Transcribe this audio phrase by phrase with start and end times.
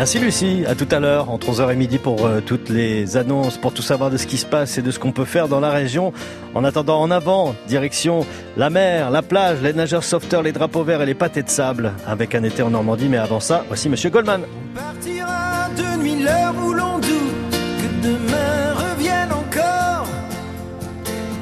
[0.00, 3.58] Merci Lucie, à tout à l'heure, entre 11h et midi pour euh, toutes les annonces,
[3.58, 5.60] pour tout savoir de ce qui se passe et de ce qu'on peut faire dans
[5.60, 6.14] la région.
[6.54, 8.24] En attendant, en avant, direction
[8.56, 11.92] la mer, la plage, les nageurs sauveteurs, les drapeaux verts et les pâtés de sable,
[12.06, 13.10] avec un été en Normandie.
[13.10, 14.40] Mais avant ça, voici Monsieur Goldman.
[14.40, 20.06] On partira de nuit l'heure où l'on doute que demain revienne encore.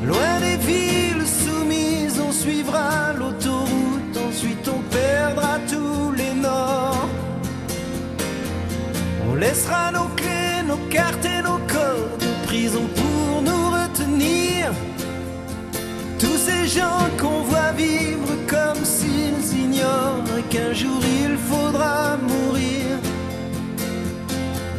[0.04, 5.87] Loin des villes soumises, on suivra l'autoroute, ensuite on perdra tous
[9.38, 14.72] laissera nos clés, nos cartes et nos codes de prison pour nous retenir.
[16.18, 22.98] Tous ces gens qu'on voit vivre comme s'ils ignorent qu'un jour il faudra mourir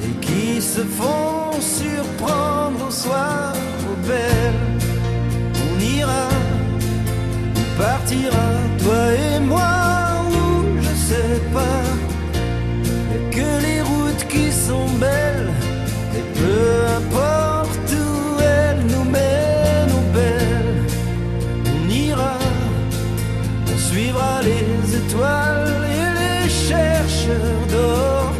[0.04, 3.54] et qui se font surprendre au soir
[3.90, 4.66] aux belles.
[5.68, 6.28] On ira,
[7.56, 8.48] on partira,
[8.84, 9.72] toi et moi,
[10.32, 12.09] ou je sais pas.
[13.32, 15.54] Que les routes qui sont belles,
[16.18, 20.84] et peu importe où elles nous mènent, aux belles.
[21.74, 22.38] On ira,
[23.72, 28.34] on suivra les étoiles et les chercheurs d'or.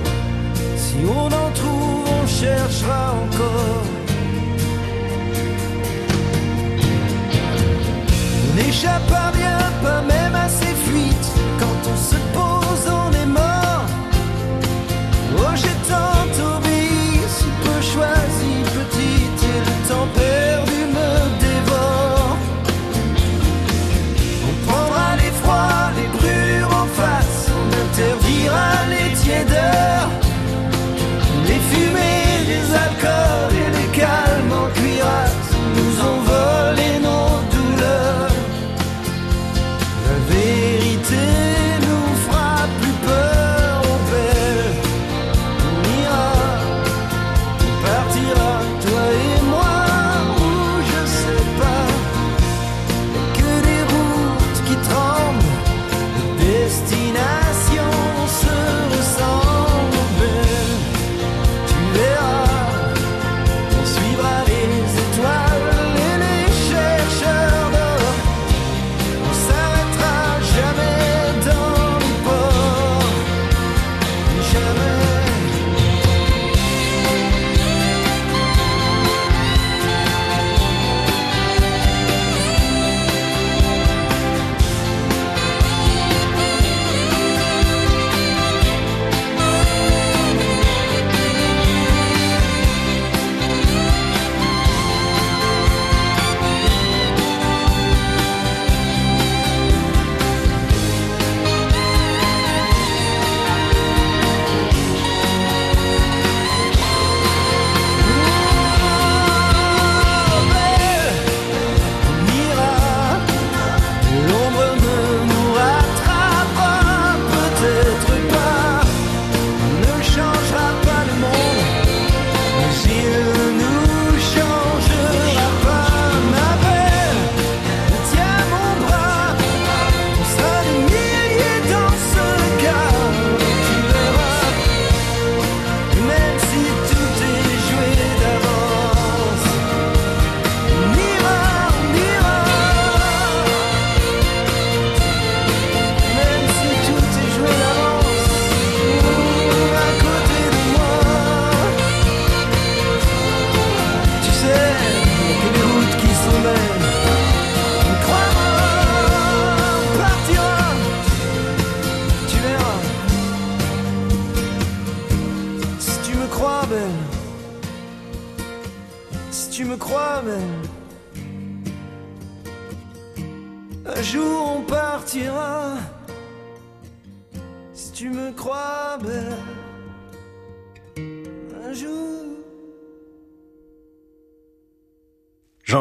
[0.76, 3.86] Si on en trouve, on cherchera encore.
[8.44, 11.32] On n'échappe à rien, pas même à ces fuites.
[11.60, 12.59] Quand on se pose,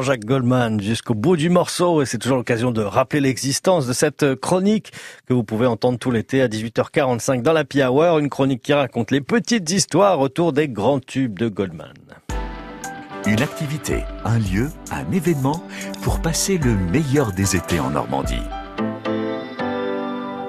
[0.08, 4.37] Jean-Jacques Goldman jusqu'au bout du morceau et c'est toujours l'occasion de rappeler l'existence de cette
[4.37, 4.90] chronique
[5.26, 9.10] que vous pouvez entendre tout l'été à 18h45 dans la Hour, une chronique qui raconte
[9.10, 11.93] les petites histoires autour des grands tubes de Goldman.
[13.26, 15.62] Une activité, un lieu, un événement
[16.00, 18.37] pour passer le meilleur des étés en Normandie.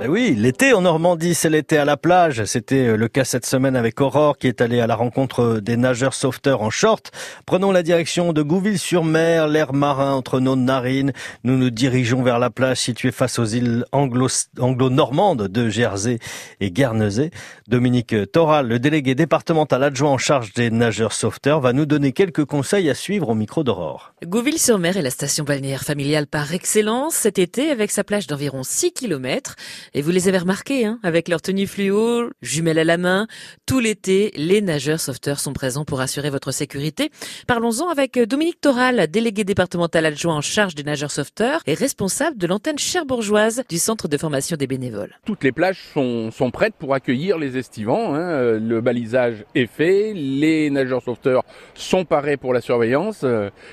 [0.07, 2.45] Oui, l'été en Normandie, c'est l'été à la plage.
[2.45, 5.75] C'était euh, le cas cette semaine avec Aurore qui est allée à la rencontre des
[5.75, 7.11] nageurs sauveteurs en short.
[7.45, 11.11] Prenons la direction de Gouville-sur-Mer, l'air marin entre nos narines.
[11.43, 16.19] Nous nous dirigeons vers la plage située face aux îles anglo-normandes de Jersey
[16.61, 17.31] et Guernesey.
[17.67, 22.45] Dominique Toral, le délégué départemental adjoint en charge des nageurs sauveteurs, va nous donner quelques
[22.45, 24.13] conseils à suivre au micro d'Aurore.
[24.25, 28.93] Gouville-sur-Mer est la station balnéaire familiale par excellence cet été avec sa plage d'environ 6
[28.93, 29.55] km.
[29.93, 33.27] Et vous les avez remarqués, hein, avec leur tenue fluo, jumelles à la main.
[33.65, 37.09] Tout l'été, les nageurs sauveteurs sont présents pour assurer votre sécurité.
[37.47, 42.47] Parlons-en avec Dominique Toral, délégué départemental adjoint en charge des nageurs sauveteurs et responsable de
[42.47, 45.15] l'antenne cherbourgeoise du centre de formation des bénévoles.
[45.25, 48.13] Toutes les plages sont, sont prêtes pour accueillir les estivants.
[48.15, 48.59] Hein.
[48.59, 51.43] Le balisage est fait, les nageurs sauveteurs
[51.73, 53.25] sont parés pour la surveillance.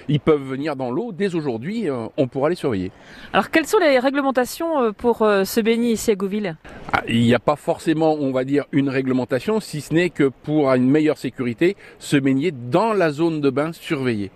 [0.09, 1.89] Ils peuvent venir dans l'eau dès aujourd'hui.
[2.17, 2.91] On pourra les surveiller.
[3.33, 6.06] Alors, quelles sont les réglementations euh, pour euh, se baigner ici?
[6.93, 10.31] Ah, Il n'y a pas forcément, on va dire, une réglementation, si ce n'est que
[10.43, 14.31] pour une meilleure sécurité, se baigner dans la zone de bain surveillée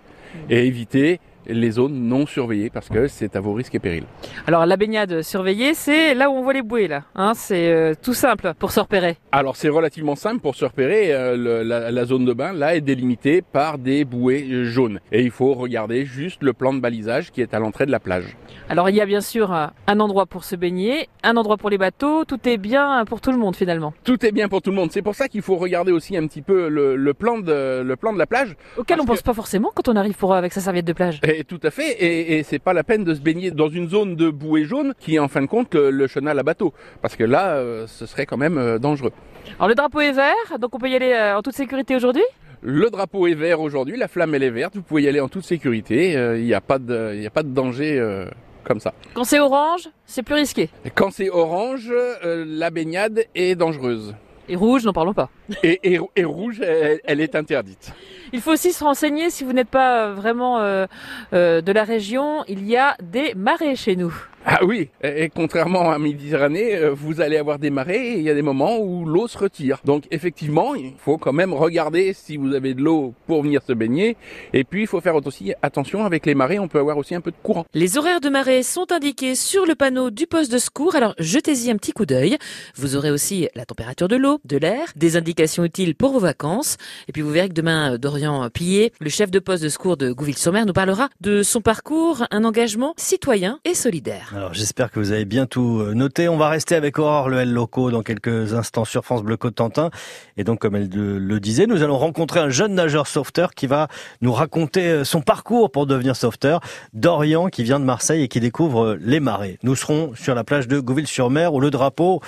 [0.49, 1.21] et éviter
[1.53, 4.05] les zones non surveillées parce que c'est à vos risques et périls.
[4.47, 7.03] Alors la baignade surveillée, c'est là où on voit les bouées là.
[7.15, 9.17] Hein, c'est euh, tout simple pour se repérer.
[9.33, 11.13] Alors c'est relativement simple pour se repérer.
[11.13, 15.55] Euh, la, zone de bain là est délimitée par des bouées jaunes et il faut
[15.55, 18.37] regarder juste le plan de balisage qui est à l'entrée de la plage.
[18.69, 21.79] Alors il y a bien sûr un endroit pour se baigner, un endroit pour les
[21.79, 22.25] bateaux.
[22.25, 23.93] Tout est bien pour tout le monde finalement.
[24.05, 24.91] Tout est bien pour tout le monde.
[24.93, 28.13] C'est pour ça qu'il faut regarder aussi un petit peu le, plan de le plan
[28.13, 28.57] de la plage.
[28.77, 31.61] Auquel on pense pas forcément quand on arrive pour avec sa serviette de plage tout
[31.63, 31.93] à fait.
[31.93, 34.95] Et, et c'est pas la peine de se baigner dans une zone de bouée jaune
[34.99, 36.73] qui est en fin de compte le, chenal à bateau.
[37.03, 39.13] Parce que là, euh, ce serait quand même euh, dangereux.
[39.59, 42.25] Alors le drapeau est vert, donc on peut y aller euh, en toute sécurité aujourd'hui?
[42.63, 45.29] Le drapeau est vert aujourd'hui, la flamme elle est verte, vous pouvez y aller en
[45.29, 48.27] toute sécurité, il n'y a, pas de, a pas de danger
[48.65, 48.93] comme ça.
[49.15, 50.69] Quand c'est orange, c'est plus risqué.
[50.95, 51.91] Quand c'est orange,
[52.23, 54.15] la baignade est dangereuse.
[54.47, 55.31] Et rouge, n'en parlons pas.
[55.63, 56.61] Et, rouge,
[57.05, 57.93] elle, est interdite.
[58.33, 60.87] Il faut aussi se renseigner si vous n'êtes pas euh, vraiment euh,
[61.33, 62.45] euh, de la région.
[62.49, 64.15] Il y a des marais chez nous.
[64.47, 68.35] Ah oui, et contrairement à Méditerranée, vous allez avoir des marées et il y a
[68.35, 69.81] des moments où l'eau se retire.
[69.85, 73.75] Donc effectivement, il faut quand même regarder si vous avez de l'eau pour venir se
[73.75, 74.17] baigner.
[74.55, 77.21] Et puis il faut faire aussi attention avec les marées, on peut avoir aussi un
[77.21, 77.67] peu de courant.
[77.75, 81.71] Les horaires de marée sont indiqués sur le panneau du poste de secours, alors jetez-y
[81.71, 82.39] un petit coup d'œil.
[82.77, 86.77] Vous aurez aussi la température de l'eau, de l'air, des indications utiles pour vos vacances.
[87.09, 90.13] Et puis vous verrez que demain, Dorian Pillet, le chef de poste de secours de
[90.13, 94.33] Gouville-sur-Mer, nous parlera de son parcours, un engagement citoyen et solidaire.
[94.37, 96.29] Alors j'espère que vous avez bien tout euh, noté.
[96.29, 99.91] On va rester avec Aurore le L Loco dans quelques instants sur France Bleu Cotentin.
[100.37, 103.89] Et donc comme elle le disait, nous allons rencontrer un jeune nageur sauveteur qui va
[104.21, 106.61] nous raconter euh, son parcours pour devenir sauveteur.
[106.93, 109.59] Dorian qui vient de Marseille et qui découvre euh, les marais.
[109.63, 112.21] Nous serons sur la plage de Gouville-sur-Mer où le drapeau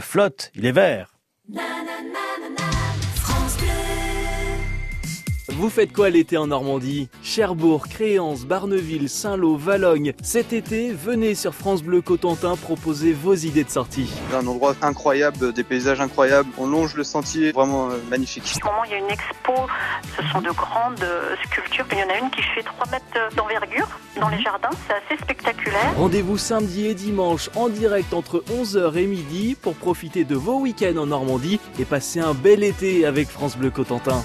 [0.00, 1.14] flotte, il est vert.
[5.60, 7.10] Vous faites quoi l'été en Normandie?
[7.22, 10.14] Cherbourg, Créance, Barneville, Saint-Lô, Valogne.
[10.22, 14.10] Cet été, venez sur France Bleu Cotentin proposer vos idées de sortie.
[14.32, 16.48] Un endroit incroyable, des paysages incroyables.
[16.56, 18.44] On longe le sentier, vraiment euh, magnifique.
[18.46, 19.52] En ce moment, il y a une expo.
[20.16, 21.84] Ce sont de grandes euh, sculptures.
[21.92, 24.70] Il y en a une qui fait 3 mètres d'envergure dans les jardins.
[24.88, 25.92] C'est assez spectaculaire.
[25.98, 30.96] Rendez-vous samedi et dimanche en direct entre 11h et midi pour profiter de vos week-ends
[30.96, 34.22] en Normandie et passer un bel été avec France Bleu Cotentin.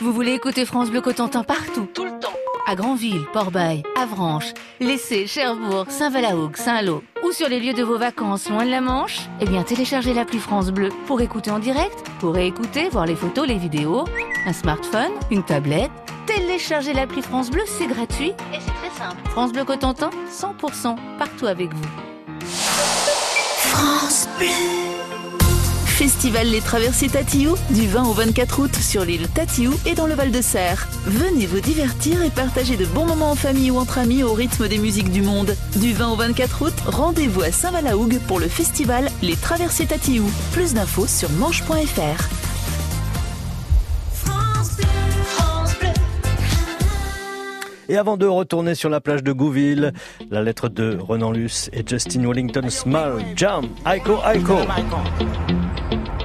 [0.00, 2.32] Vous voulez écouter France Bleu Cotentin partout, tout le temps
[2.66, 8.48] À Granville, Port-Bail, Avranches, Lessé, Cherbourg, Saint-Valahougue, Saint-Lô ou sur les lieux de vos vacances
[8.50, 12.36] loin de la Manche Eh bien, téléchargez l'appli France Bleu pour écouter en direct, pour
[12.36, 14.04] écouter, voir les photos, les vidéos,
[14.46, 15.92] un smartphone, une tablette.
[16.26, 19.16] Téléchargez l'appli France Bleu, c'est gratuit et c'est très simple.
[19.30, 21.88] France Bleu Cotentin, 100% partout avec vous.
[23.58, 24.93] France Bleu
[26.04, 30.12] Festival Les Traversées Tatiou du 20 au 24 août sur l'île Tatiou et dans le
[30.12, 30.86] Val de Serre.
[31.06, 34.68] Venez vous divertir et partager de bons moments en famille ou entre amis au rythme
[34.68, 35.56] des musiques du monde.
[35.76, 40.30] Du 20 au 24 août, rendez-vous à Saint-Valahougue pour le festival Les Traversées Tatiou.
[40.52, 42.28] Plus d'infos sur manche.fr.
[47.88, 49.94] Et avant de retourner sur la plage de Gouville,
[50.30, 54.58] la lettre de Renan Luce et Justin Wellington Small Jam Aiko Aiko.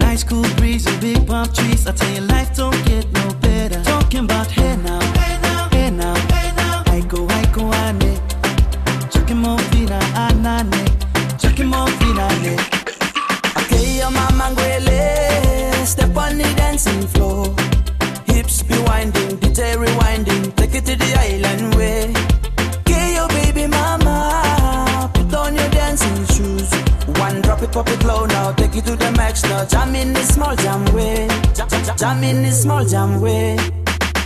[0.00, 1.86] Nice cool breeze and big palm trees.
[1.86, 3.82] I tell you, life don't get no better.
[3.84, 6.82] Talking about hey now, hey now, hey now, hey now.
[6.86, 8.12] I go, I go, I ne.
[9.12, 10.84] Chucking more fina, anane.
[11.40, 12.54] Chucking more fina, ne.
[13.60, 17.54] Okay, your mama ngwele, step on the dancing floor.
[18.26, 21.99] Hips be winding, DJ rewinding, take it to the island way.
[27.60, 29.66] Drop it, pop it low now, take it to the max now.
[29.66, 31.28] Jam in the small jam way,
[31.98, 33.56] jam, in the small jam way.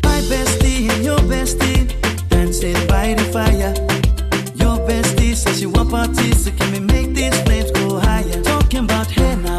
[0.04, 1.82] My bestie and your bestie
[2.28, 3.74] dancing by the fire.
[4.54, 8.40] Your bestie says she want parties, so can we make these flames go higher?
[8.44, 9.58] Talking about hey now,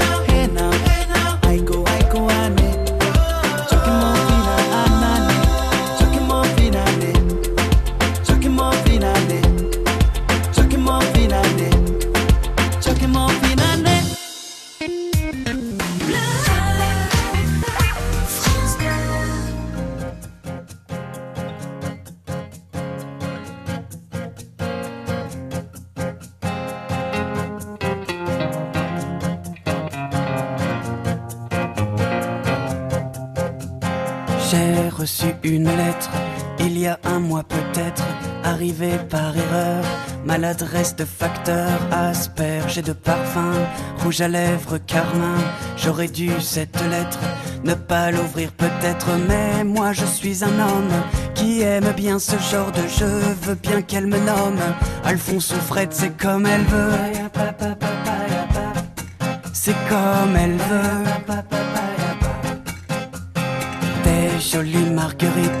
[40.51, 43.53] Maladresse de facteur, asperge et de parfum,
[44.03, 45.37] rouge à lèvres, carmin.
[45.77, 47.19] J'aurais dû cette lettre
[47.63, 50.91] ne pas l'ouvrir peut-être, mais moi je suis un homme
[51.35, 53.21] qui aime bien ce genre de jeu.
[53.43, 54.59] Veux bien qu'elle me nomme
[55.05, 56.91] Alphonse ou Fred, c'est comme elle veut.
[59.53, 61.37] C'est comme elle veut.
[64.03, 65.60] Des jolies marguerites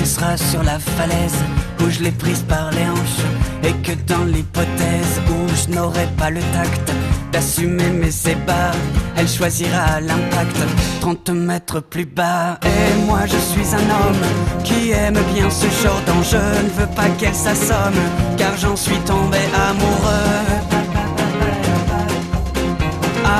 [0.00, 1.36] elle sera sur la falaise
[1.80, 3.24] où je l'ai prise par les hanches.
[3.62, 6.92] Et que dans l'hypothèse où je n'aurai pas le tact
[7.32, 8.72] d'assumer mes ébats,
[9.16, 10.56] elle choisira l'impact
[11.00, 12.58] 30 mètres plus bas.
[12.64, 14.24] Et moi je suis un homme
[14.64, 16.38] qui aime bien ce genre d'enjeu.
[16.64, 18.00] Ne veux pas qu'elle s'assomme,
[18.38, 19.38] car j'en suis tombé
[19.68, 20.40] amoureux.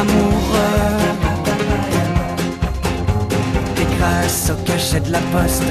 [0.01, 0.99] Amoureux.
[3.81, 5.65] Et grâce au cachet de la poste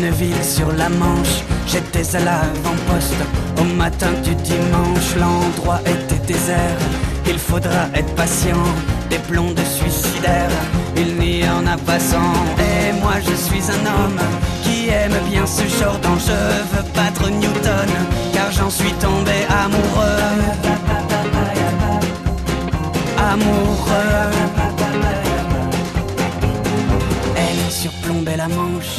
[0.00, 3.22] d'une ville sur la Manche, j'étais à l'avant-poste.
[3.58, 6.78] Au matin du dimanche, l'endroit était désert.
[7.26, 8.64] Il faudra être patient,
[9.10, 10.50] des plombs de suicidaires.
[10.96, 12.32] Il n'y en a pas cent.
[12.58, 14.20] Et moi je suis un homme
[14.62, 16.44] qui aime bien ce genre d'enjeu.
[16.72, 17.90] Veux battre Newton,
[18.32, 20.28] car j'en suis tombé amoureux.
[23.32, 24.30] Amoureux.
[27.36, 28.98] Elle surplombait la manche.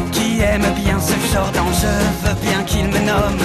[0.51, 1.87] qui aime bien ce genre d'enjeu.
[2.23, 3.39] Veux bien qu'il me nomme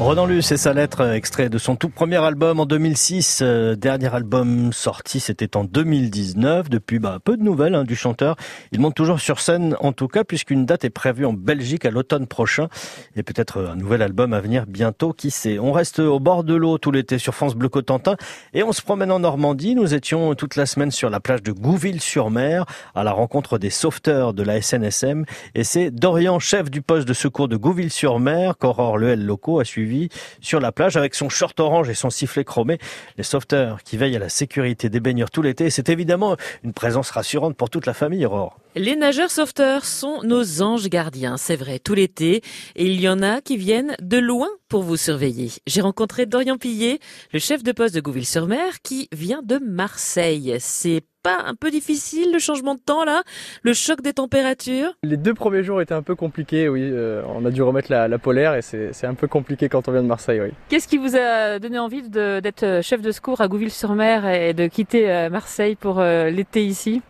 [0.03, 3.39] Ronan Luce et sa lettre, euh, extrait de son tout premier album en 2006.
[3.41, 6.69] Euh, dernier album sorti, c'était en 2019.
[6.69, 8.35] Depuis, bah, peu de nouvelles hein, du chanteur.
[8.73, 11.93] Il monte toujours sur scène, en tout cas, puisqu'une date est prévue en Belgique à
[11.93, 12.67] l'automne prochain.
[13.15, 15.61] Et peut-être euh, un nouvel album à venir bientôt, qui sait.
[15.61, 18.17] On reste au bord de l'eau tout l'été sur France Bleu Cotentin.
[18.55, 19.77] Et on se promène en Normandie.
[19.77, 22.65] Nous étions toute la semaine sur la plage de Gouville-sur-Mer,
[22.97, 25.27] à la rencontre des sauveteurs de la SNSM.
[25.55, 29.92] Et c'est Dorian, chef du poste de secours de Gouville-sur-Mer, qu'Aurore Lehel Loco a suivi
[30.41, 32.79] sur la plage avec son short orange et son sifflet chromé.
[33.17, 35.71] Les sauveteurs qui veillent à la sécurité des baigneurs tout l'été.
[35.71, 38.62] C'est évidemment une présence rassurante pour toute la famille, Aurore.
[38.75, 42.41] Les nageurs sauveteurs sont nos anges gardiens, c'est vrai, tout l'été.
[42.75, 45.51] Et il y en a qui viennent de loin pour vous surveiller.
[45.67, 46.99] J'ai rencontré Dorian Pillet,
[47.35, 50.57] le chef de poste de Gouville-sur-Mer, qui vient de Marseille.
[50.59, 53.25] C'est pas un peu difficile le changement de temps là?
[53.63, 54.95] Le choc des températures?
[55.03, 56.81] Les deux premiers jours étaient un peu compliqués, oui.
[56.83, 59.93] Euh, on a dû remettre la, la polaire et c'est un peu compliqué quand on
[59.93, 60.49] vient de Marseille, oui.
[60.71, 65.11] Qu'est-ce qui vous a donné envie d'être chef de secours à Gouville-sur-Mer et de quitter
[65.11, 67.03] euh, Marseille pour euh, l'été ici?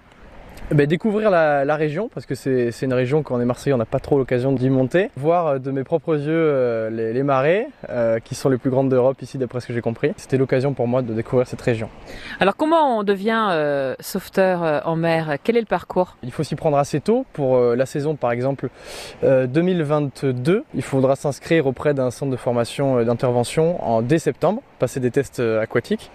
[0.74, 3.78] Ben, découvrir la, la, région, parce que c'est une région, quand on est Marseillais, on
[3.78, 5.10] n'a pas trop l'occasion d'y monter.
[5.16, 8.70] Voir euh, de mes propres yeux euh, les, les, marées, euh, qui sont les plus
[8.70, 10.12] grandes d'Europe ici, d'après ce que j'ai compris.
[10.16, 11.88] C'était l'occasion pour moi de découvrir cette région.
[12.40, 15.36] Alors comment on devient euh, sauveteur en mer?
[15.42, 16.16] Quel est le parcours?
[16.22, 17.24] Il faut s'y prendre assez tôt.
[17.32, 18.68] Pour la saison, par exemple,
[19.22, 25.12] 2022, il faudra s'inscrire auprès d'un centre de formation d'intervention en dès septembre, passer des
[25.12, 26.10] tests aquatiques.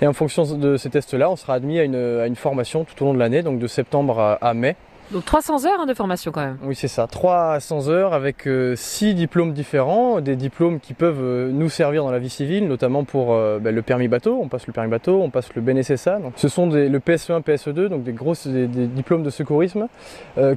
[0.00, 3.02] Et en fonction de ces tests-là, on sera admis à une, à une formation tout
[3.02, 4.74] au long de l'année, donc de septembre à, mai.
[5.12, 6.58] Donc 300 heures hein, de formation quand même.
[6.64, 11.50] Oui c'est ça, 300 heures avec 6 euh, diplômes différents, des diplômes qui peuvent euh,
[11.52, 14.66] nous servir dans la vie civile, notamment pour euh, ben, le permis bateau, on passe
[14.66, 16.18] le permis bateau, on passe le BNSSA.
[16.18, 19.86] Donc, ce sont des, le PSE1, PSE2, donc des grosses des, des diplômes de secourisme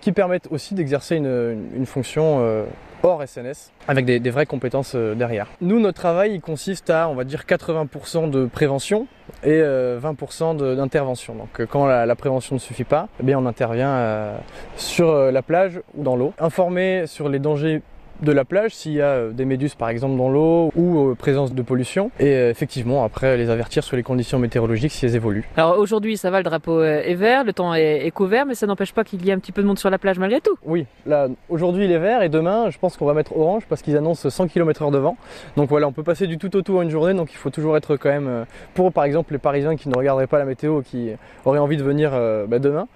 [0.01, 2.65] qui permettent aussi d'exercer une, une, fonction
[3.03, 5.47] hors SNS, avec des, vraies compétences euh, derrière.
[5.61, 9.07] Nous, notre travail, il consiste à, on va dire, 80% de prévention
[9.43, 11.35] et 20% euh, d'intervention.
[11.35, 14.33] Donc, euh, quand la, la, prévention ne suffit pas, eh bien, on intervient
[14.75, 16.33] sur la plage ou dans l'eau.
[16.39, 17.81] Informer sur les dangers
[18.21, 21.15] de la plage s'il y a euh, des méduses par exemple dans l'eau ou euh,
[21.15, 25.15] présence de pollution et euh, effectivement après les avertir sur les conditions météorologiques si elles
[25.15, 25.47] évoluent.
[25.55, 28.93] Alors aujourd'hui ça va, le drapeau est vert, le temps est, couvert mais ça n'empêche
[28.93, 30.57] pas qu'il y ait un petit peu de monde sur la plage malgré tout.
[30.65, 33.81] Oui, là aujourd'hui il est vert et demain je pense qu'on va mettre orange parce
[33.81, 35.17] qu'ils annoncent 100 km heure de vent.
[35.55, 37.49] Donc voilà on peut passer du tout au tout en une journée donc il faut
[37.49, 40.81] toujours être quand même pour par exemple les parisiens qui ne regarderaient pas la météo
[40.81, 41.11] qui
[41.45, 42.11] auraient envie de venir
[42.47, 42.87] bah, demain.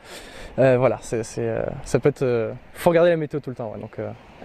[0.60, 2.54] Euh, voilà, c'est, ça peut être.
[2.74, 3.72] faut regarder la météo tout le temps.
[3.74, 3.98] Ouais, donc,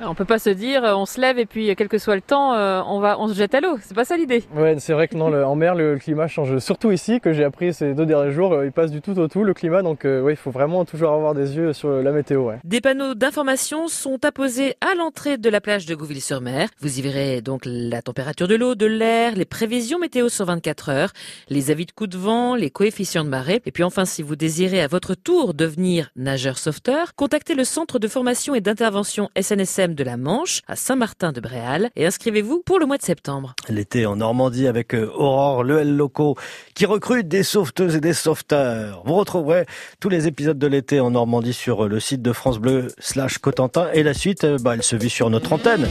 [0.05, 2.55] on peut pas se dire on se lève et puis quel que soit le temps,
[2.55, 3.79] euh, on va, on se jette à l'eau.
[3.83, 4.45] C'est pas ça l'idée.
[4.55, 6.59] Ouais, c'est vrai que non, le, en mer le, climat change.
[6.59, 9.29] Surtout ici que j'ai appris ces deux derniers jours, euh, il passe du tout au
[9.29, 9.83] tout le climat.
[9.83, 12.43] Donc euh, oui, il faut vraiment toujours avoir des yeux sur la météo.
[12.49, 12.59] Ouais.
[12.65, 16.69] Des panneaux d'information sont apposés à l'entrée de la plage de Gouville-sur-Mer.
[16.81, 20.91] Vous y verrez donc la température de l'eau, de l'air, les prévisions météo sur 24
[20.91, 21.13] heures,
[21.49, 23.61] les avis de coup de vent, les coefficients de marée.
[23.67, 27.99] Et puis enfin, si vous désirez à votre tour devenir nageur sauveteur, contactez le centre
[27.99, 32.99] de formation et d'intervention SNSM de la Manche à Saint-Martin-de-Bréal et inscrivez-vous pour le mois
[32.99, 33.55] de septembre.
[33.69, 36.37] L'été en Normandie avec euh, Aurore Lehel Loco
[36.75, 39.03] qui recrute des sauveteuses et des sauveteurs.
[39.05, 39.67] Vous retrouverez
[40.01, 43.39] tous les épisodes de l'été en Normandie sur euh, le site de France Bleu slash
[43.39, 45.87] Cotentin et la suite, euh, bah, elle se vit sur notre antenne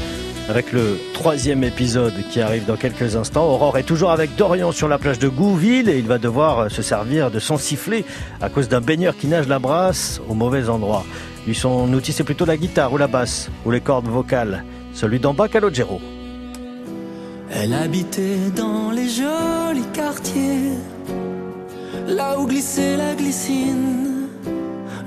[0.50, 3.46] avec le troisième épisode qui arrive dans quelques instants.
[3.46, 6.82] Aurore est toujours avec Dorian sur la plage de Gouville et il va devoir se
[6.82, 8.06] servir de son sifflet
[8.42, 11.06] à cause d'un baigneur qui nage la brasse au mauvais endroit.
[11.48, 14.66] Lui, son outil, c'est plutôt la guitare ou la basse ou les cordes vocales.
[14.92, 16.02] Celui d'en bas, Calogero.
[17.50, 20.74] Elle habitait dans les jolis quartiers,
[22.06, 24.28] là où glissait la glycine,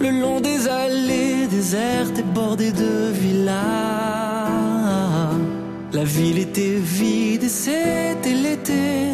[0.00, 4.48] le long des allées désertes et bordées de villas.
[5.92, 9.10] La ville était vide et c'était l'été.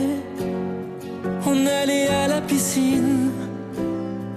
[1.45, 3.33] On allait à la piscine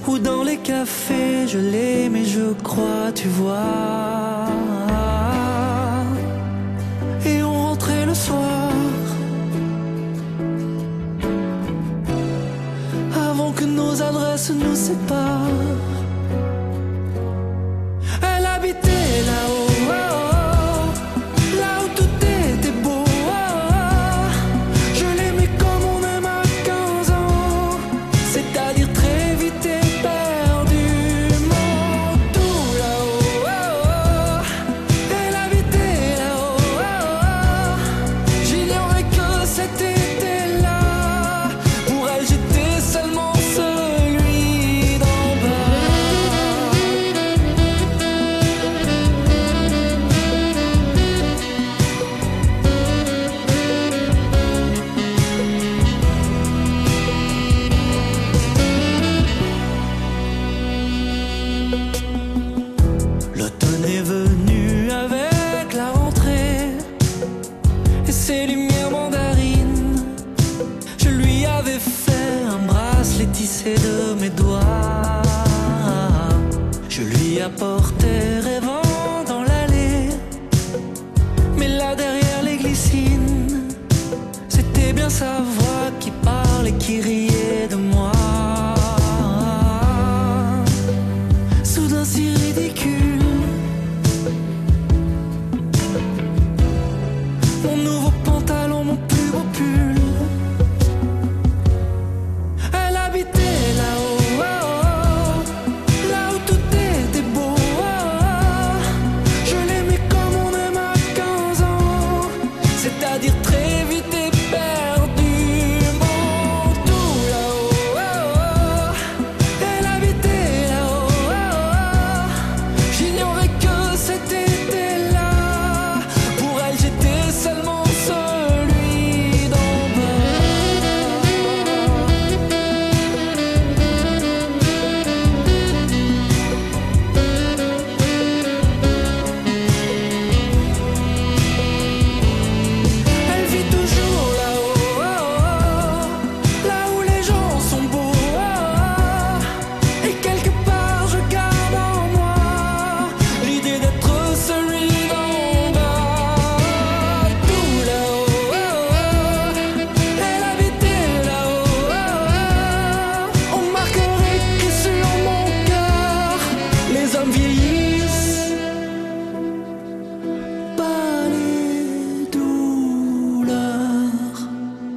[0.10, 4.48] ou dans les cafés, je l'aimais, je crois, tu vois.
[7.26, 8.72] Et on rentrait le soir.
[13.30, 15.78] Avant que nos adresses nous séparent.
[18.32, 19.68] Elle habitait là-haut,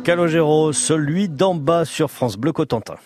[0.05, 2.97] Calogero, celui d'en bas sur France Bleu Cotentin.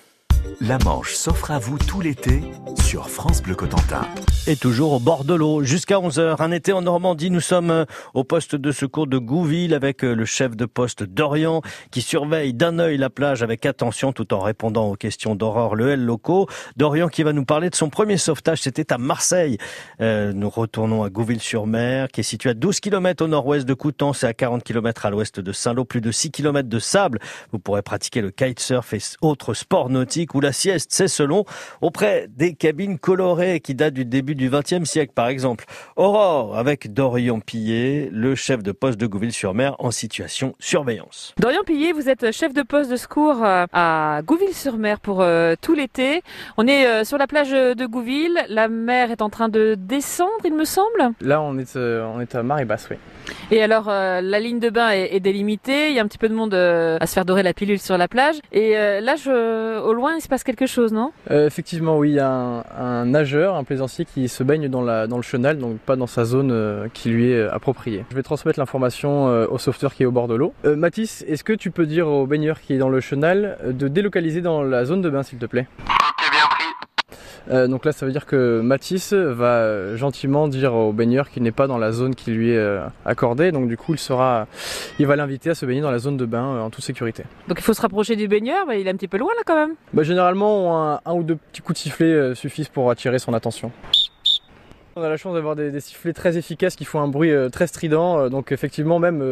[0.61, 2.40] La Manche s'offre à vous tout l'été
[2.83, 4.03] sur France Bleu Cotentin.
[4.46, 6.40] Et toujours au bord de l'eau, jusqu'à 11h.
[6.40, 10.14] Un été en Normandie, nous sommes euh, au poste de secours de Gouville avec euh,
[10.14, 14.38] le chef de poste Dorian qui surveille d'un œil la plage avec attention tout en
[14.38, 16.46] répondant aux questions d'Aurore Lehel locaux.
[16.77, 19.59] Dorian qui va nous parler de son premier sauvetage, c'était à Marseille.
[20.01, 24.22] Euh, nous retournons à Gouville-sur-Mer qui est situé à 12 km au nord-ouest de Coutances
[24.22, 27.18] et à 40 km à l'ouest de Saint-Lô, plus de 6 km de sable.
[27.51, 31.44] Vous pourrez pratiquer le kitesurf et autres sports nautiques ou la sieste, c'est selon,
[31.81, 35.64] auprès des cabines colorées qui datent du début du XXe siècle, par exemple.
[35.96, 41.35] Aurore, avec Dorian Pillet, le chef de poste de Gouville-sur-Mer en situation surveillance.
[41.40, 45.72] Dorian Pillet, vous êtes chef de poste de secours euh, à Gouville-sur-Mer pour euh, tout
[45.72, 46.20] l'été.
[46.59, 48.38] On est euh, sur la plage de Gouville.
[48.51, 51.12] La mer est en train de descendre, il me semble.
[51.22, 52.96] Là, on est, on est à marée basse, oui.
[53.51, 55.88] Et alors, la ligne de bain est, est, délimitée.
[55.88, 57.96] Il y a un petit peu de monde à se faire dorer la pilule sur
[57.96, 58.37] la plage.
[58.53, 61.12] Et là, je, au loin, il se passe quelque chose, non?
[61.31, 62.11] Euh, Effectivement, oui.
[62.11, 65.22] Il y a un, un, nageur, un plaisancier qui se baigne dans, la, dans le
[65.22, 68.05] chenal, donc pas dans sa zone euh, qui lui est appropriée.
[68.11, 70.52] Je vais transmettre l'information euh, au sauveteur qui est au bord de l'eau.
[70.64, 73.88] Euh, Mathis, est-ce que tu peux dire au baigneur qui est dans le chenal de
[73.88, 75.66] délocaliser dans la zone de bain, s'il te plaît?
[77.50, 81.52] Euh, donc là, ça veut dire que Matisse va gentiment dire au baigneur qu'il n'est
[81.52, 83.52] pas dans la zone qui lui est euh, accordée.
[83.52, 84.46] Donc du coup, il sera,
[84.98, 87.24] il va l'inviter à se baigner dans la zone de bain euh, en toute sécurité.
[87.48, 89.42] Donc il faut se rapprocher du baigneur, mais il est un petit peu loin là
[89.44, 89.74] quand même.
[89.92, 93.70] Bah, généralement, un, un ou deux petits coups de sifflet suffisent pour attirer son attention.
[94.96, 97.66] On a la chance d'avoir des, des, sifflets très efficaces qui font un bruit très
[97.66, 98.31] strident.
[98.31, 99.22] donc effectivement, même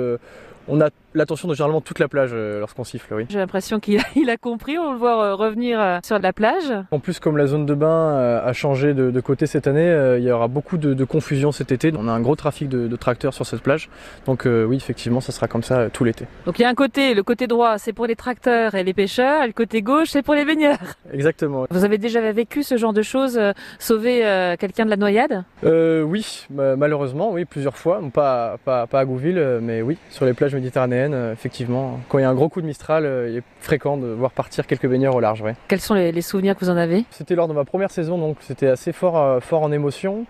[0.69, 3.27] on a l'attention de généralement toute la plage euh, lorsqu'on siffle, oui.
[3.29, 4.01] J'ai l'impression qu'il
[4.31, 6.73] a, compris, on le voit euh, revenir euh, sur la plage.
[6.91, 10.25] En plus, comme la zone de bain a changé de, de côté cette année, il
[10.25, 11.93] y aura beaucoup de, de, confusion cet été.
[11.97, 13.89] On a un gros trafic de, de tracteurs sur cette plage.
[14.27, 16.27] Donc oui, effectivement, ça sera comme ça tout l'été.
[16.47, 18.95] Donc il y a un côté, le côté droit, c'est pour les tracteurs et les
[18.95, 20.79] pêcheurs, et le côté gauche, c'est pour les baigneurs.
[21.13, 21.67] Exactement.
[21.71, 23.41] Vous avez déjà vécu ce genre de choses,
[23.79, 25.45] sauver quelqu'un de la noyade?
[25.65, 28.01] Euh, Oui, malheureusement, oui, plusieurs fois.
[28.13, 32.01] Pas, pas, pas à Gouville, mais oui, sur les plages méditerranéennes, euh, effectivement.
[32.09, 34.31] Quand il y a un gros coup de Mistral, euh, il est fréquent de voir
[34.31, 35.43] partir quelques baigneurs au large.
[35.43, 35.55] Ouais.
[35.69, 37.05] Quels sont les, les, souvenirs que vous en avez?
[37.11, 40.25] C'était lors de ma première saison, donc c'était assez fort, euh, fort en émotion.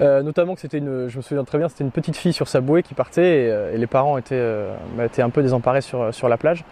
[0.00, 2.48] Euh, notamment que c'était une, je me souviens très bien, c'était une petite fille sur
[2.48, 6.12] sa bouée qui partait et, et les parents étaient, euh, étaient un peu désemparés sur,
[6.12, 6.64] sur la plage.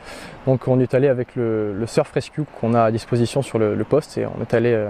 [0.46, 3.74] Donc on est allé avec le, le surf rescue qu'on a à disposition sur le,
[3.74, 4.86] le, poste et on est allé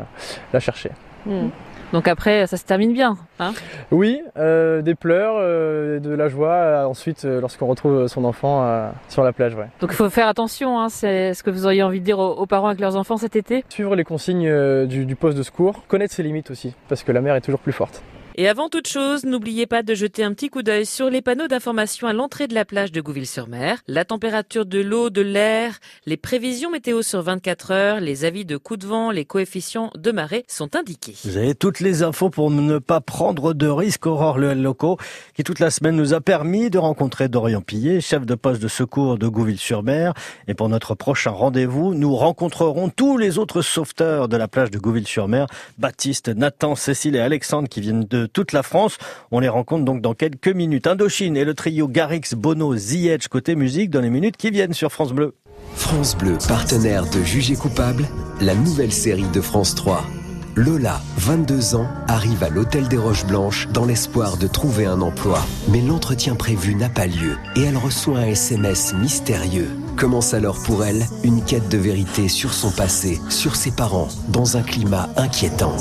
[0.53, 0.90] la chercher.
[1.27, 1.48] Mmh.
[1.94, 3.16] Donc après, ça se termine bien.
[3.38, 3.52] Hein
[3.92, 6.48] oui, euh, des pleurs, euh, de la joie.
[6.48, 9.68] Euh, ensuite, lorsqu'on retrouve son enfant sur la plage, ouais.
[9.80, 10.80] Donc il faut faire attention.
[10.80, 13.16] Hein, c'est ce que vous auriez envie de dire aux, aux, parents avec leurs enfants
[13.16, 13.64] cet été?
[13.68, 17.20] Suivre les consignes du, du poste de secours, connaître ses limites aussi, parce que la
[17.20, 18.02] mer est toujours plus forte.
[18.37, 21.47] Et avant toute chose, n'oubliez pas de jeter un petit coup d'œil sur les panneaux
[21.47, 26.16] d'information à l'entrée de la plage de Gouville-sur-Mer, la température de l'eau, de l'air, les
[26.16, 30.44] prévisions météo sur 24 heures, les avis de coups de vent, les coefficients de marée
[30.49, 31.14] sont indiqués.
[31.25, 34.05] Vous avez toutes les infos pour ne pas prendre de risques.
[34.07, 34.99] Aurore Le Loco,
[35.35, 38.66] qui toute la semaine nous a permis de rencontrer Dorian Pillet, chef de poste de
[38.66, 40.12] secours de Gouville-sur-Mer.
[40.49, 44.79] Et pour notre prochain rendez-vous, nous rencontrerons tous les autres sauveteurs de la plage de
[44.79, 45.47] Gouville-sur-Mer,
[45.79, 48.99] Baptiste, Nathan, Cécile et Alexandre qui viennent de toute la France.
[49.31, 50.87] On les rencontre donc dans quelques minutes.
[50.87, 54.93] Indochine et le trio Garrix, Bono, Ziyech côté musique dans les minutes qui viennent sur
[54.93, 55.35] France Bleu.
[55.75, 58.07] France Bleu, partenaire de Jugé coupable,
[58.41, 60.05] la nouvelle série de France 3.
[60.57, 65.45] Lola, 22 ans, arrive à l'hôtel des Roches Blanches dans l'espoir de trouver un emploi.
[65.69, 69.69] Mais l'entretien prévu n'a pas lieu et elle reçoit un SMS mystérieux.
[69.96, 74.57] Commence alors pour elle une quête de vérité sur son passé, sur ses parents, dans
[74.57, 75.76] un climat inquiétant.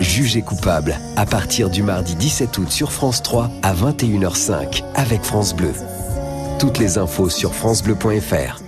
[0.00, 5.54] Jugé coupable, à partir du mardi 17 août sur France 3 à 21h05 avec France
[5.54, 5.72] Bleu.
[6.58, 8.60] Toutes les infos sur francebleu.fr.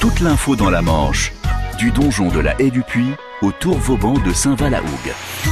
[0.00, 1.32] Toute l'info dans la Manche
[1.78, 3.06] du donjon de la Haie du Puy
[3.42, 5.51] au Tour Vauban de Saint-Val-à-Hougue.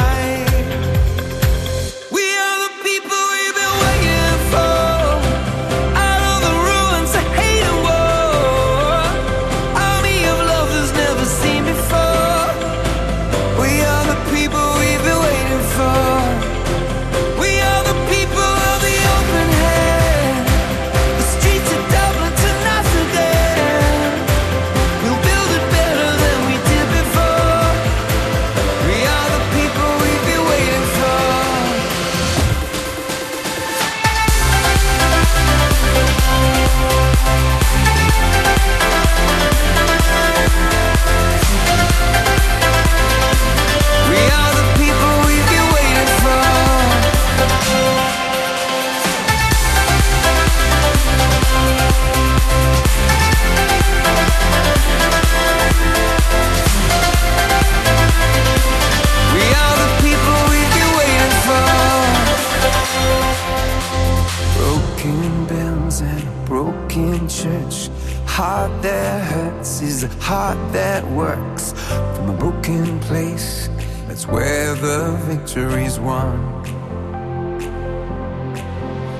[70.31, 71.73] heart that works
[72.15, 73.67] from a broken place.
[74.07, 76.35] That's where the victory's won.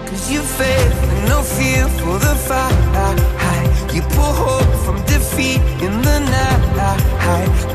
[0.07, 2.77] Cause you faith and no fear for the fight.
[3.93, 7.70] You pull hope from defeat in the night.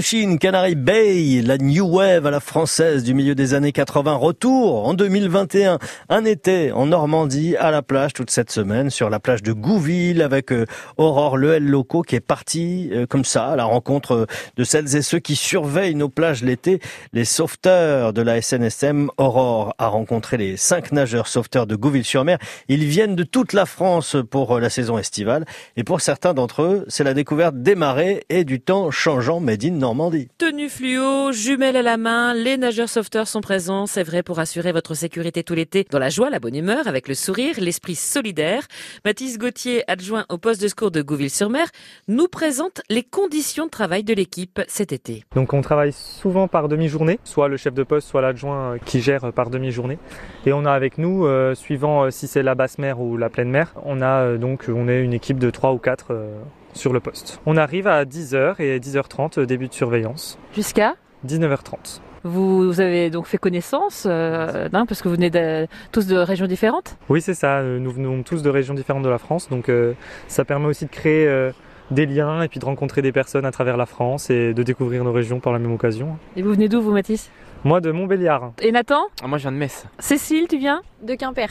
[0.00, 4.14] Indochine, Canary Bay, la New Wave à la française du milieu des années 80.
[4.14, 5.78] Retour en 2021,
[6.08, 10.22] un été en Normandie, à la plage toute cette semaine, sur la plage de Gouville
[10.22, 10.64] avec euh,
[10.96, 14.26] Aurore Lehel Loco qui est partie euh, comme ça à la rencontre euh,
[14.56, 16.80] de celles et ceux qui surveillent nos plages l'été.
[17.12, 22.38] Les sauveteurs de la SNSM, Aurore a rencontré les cinq nageurs sauveteurs de Gouville-sur-Mer.
[22.68, 25.44] Ils viennent de toute la France pour la saison estivale
[25.76, 29.62] et pour certains d'entre eux, c'est la découverte des marées et du temps changeant made
[29.62, 29.89] in Normandie.
[30.38, 34.72] Tenue fluo, jumelles à la main, les nageurs sauveteurs sont présents, c'est vrai, pour assurer
[34.72, 38.66] votre sécurité tout l'été dans la joie, la bonne humeur, avec le sourire, l'esprit solidaire.
[39.04, 41.66] Mathis Gauthier, adjoint au poste de secours de Gouville-sur-Mer,
[42.08, 45.24] nous présente les conditions de travail de l'équipe cet été.
[45.34, 49.00] Donc on travaille souvent par demi-journée, soit le chef de poste, soit l'adjoint euh, qui
[49.00, 49.98] gère par demi-journée.
[50.46, 53.28] Et on a avec nous, euh, suivant euh, si c'est la basse mer ou la
[53.28, 56.38] pleine mer, on a euh, donc on est une équipe de 3 ou 4 euh,
[56.74, 57.40] sur le poste.
[57.46, 60.38] On arrive à 10h et 10h30 euh, début de surveillance.
[60.54, 60.94] Jusqu'à
[61.26, 62.00] 19h30.
[62.22, 66.46] Vous avez donc fait connaissance, euh, hein, parce que vous venez de- tous de régions
[66.46, 66.96] différentes?
[67.08, 67.58] Oui, c'est ça.
[67.60, 69.94] euh, Nous venons tous de régions différentes de la France, donc euh,
[70.28, 71.50] ça permet aussi de créer euh,
[71.90, 75.02] des liens et puis de rencontrer des personnes à travers la France et de découvrir
[75.02, 76.18] nos régions par la même occasion.
[76.36, 77.30] Et vous venez d'où, vous, Mathis?
[77.64, 78.52] Moi, de Montbéliard.
[78.60, 79.00] Et Nathan?
[79.22, 79.86] Ah, Moi, je viens de Metz.
[79.98, 80.82] Cécile, tu viens?
[81.02, 81.48] De Quimper.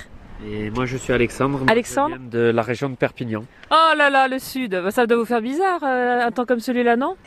[0.47, 1.59] Et moi, je suis Alexandre.
[1.67, 3.43] Alexandre Je viens de la région de Perpignan.
[3.71, 6.61] Oh là là, le sud Bah, Ça doit vous faire bizarre, euh, un temps comme
[6.61, 7.17] celui-là, non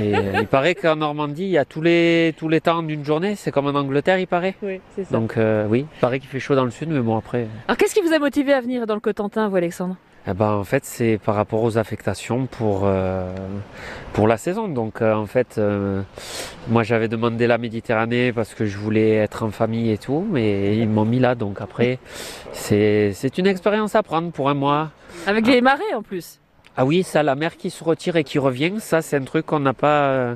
[0.00, 3.34] euh, il paraît qu'en Normandie, il y a tous les, tous les temps d'une journée.
[3.34, 4.54] C'est comme en Angleterre, il paraît.
[4.62, 5.12] Oui, c'est ça.
[5.12, 7.48] Donc, euh, oui, il paraît qu'il fait chaud dans le sud, mais bon, après.
[7.66, 9.96] Alors, qu'est-ce qui vous a motivé à venir dans le Cotentin, vous, Alexandre?
[10.28, 13.34] Eh ben, en fait, c'est par rapport aux affectations pour, euh,
[14.12, 14.68] pour la saison.
[14.68, 16.02] Donc, euh, en fait, euh,
[16.68, 20.76] moi, j'avais demandé la Méditerranée parce que je voulais être en famille et tout, mais
[20.76, 21.34] ils m'ont mis là.
[21.34, 21.98] Donc, après,
[22.52, 24.90] c'est c'est une expérience à prendre pour un mois.
[25.26, 26.41] Avec les marées, en plus
[26.76, 29.44] Ah oui, ça, la mer qui se retire et qui revient, ça, c'est un truc
[29.44, 30.34] qu'on n'a pas, euh,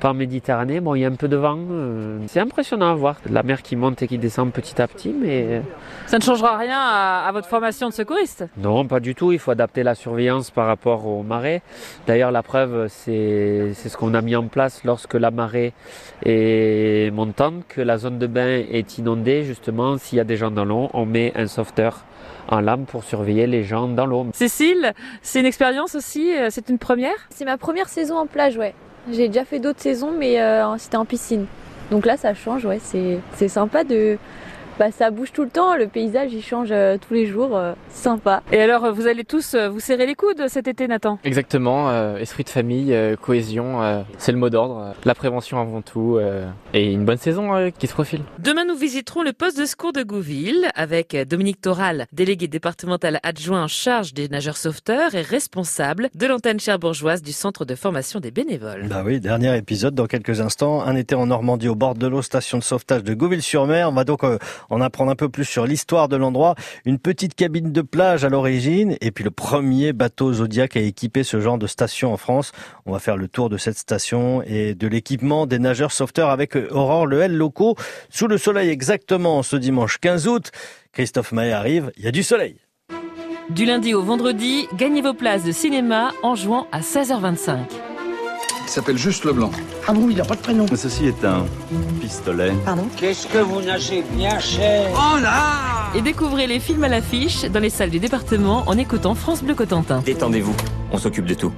[0.00, 0.80] pas en Méditerranée.
[0.80, 1.56] Bon, il y a un peu de vent.
[1.70, 3.16] euh, c'est impressionnant à voir.
[3.30, 5.60] La mer qui monte et qui descend petit à petit, mais euh,
[6.06, 8.44] Ça ne changera rien à, à votre formation de secouriste?
[8.56, 9.30] Non, pas du tout.
[9.30, 11.62] Il faut adapter la surveillance par rapport aux marées.
[12.08, 15.74] D'ailleurs, la preuve, c'est c'est ce qu'on a mis en place lorsque la marée
[16.24, 19.44] est montante, que la zone de bain est inondée.
[19.44, 22.04] Justement, s'il y a des gens dans l'eau, on met un sauveteur
[22.48, 24.26] en lame pour surveiller les gens dans l'eau.
[24.34, 24.92] Cécile,
[25.22, 27.16] c'est une expérience aussi, euh, c'est une première?
[27.30, 28.74] C'est ma première saison en plage, ouais.
[29.12, 31.46] J'ai déjà fait d'autres saisons, mais euh, c'était en piscine.
[31.90, 32.80] Donc là, ça change, ouais.
[32.82, 34.18] C'est c'est sympa de.
[34.78, 37.72] Bah, ça bouge tout le temps, le paysage il change euh, tous les jours, euh,
[37.90, 38.42] sympa.
[38.52, 41.18] Et alors, euh, vous allez tous euh, vous serrer les coudes cet été, Nathan?
[41.24, 44.94] Exactement, euh, esprit de famille, euh, cohésion, euh, c'est le mot d'ordre.
[45.04, 48.20] la prévention avant tout euh, et une bonne saison euh, qui se profile.
[48.38, 53.64] Demain, nous visiterons le poste de secours de Gouville avec Dominique Toral, délégué départemental adjoint
[53.64, 58.30] en charge des nageurs sauveteurs et responsable de l'antenne cherbourgeoise du centre de formation des
[58.30, 58.86] bénévoles.
[58.88, 60.82] Bah oui, dernier épisode dans quelques instants.
[60.82, 63.88] Un été en Normandie au bord de l'eau, station de sauvetage de Gouville-sur-Mer.
[63.88, 64.38] On va donc euh,
[64.70, 66.54] en apprendre un peu plus sur l'histoire de l'endroit.
[66.84, 71.24] Une petite cabine de plage à l'origine et puis le premier bateau Zodiac à équiper
[71.24, 72.52] ce genre de station en France.
[72.86, 76.56] On va faire le tour de cette station et de l'équipement des nageurs sauveteurs avec
[76.56, 77.76] Aurore Lehel locaux
[78.10, 80.50] sous le soleil exactement ce dimanche 15 août.
[80.92, 82.56] Christophe Maé arrive, il y a du soleil.
[83.50, 87.97] Du lundi au vendredi, gagnez vos places de cinéma en jouant à 16h25.
[88.68, 89.50] Il s'appelle Juste Leblanc.
[89.86, 90.66] Ah bon, il n'a pas de prénom.
[90.76, 91.46] Ceci est un
[92.02, 92.52] pistolet.
[92.66, 97.46] Pardon Qu'est-ce que vous nagez bien cher Oh là Et découvrez les films à l'affiche
[97.46, 100.02] dans les salles du département en écoutant France Bleu Cotentin.
[100.04, 100.54] Détendez-vous,
[100.92, 101.50] on s'occupe de tout.